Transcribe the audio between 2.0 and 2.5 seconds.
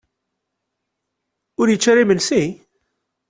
imensi?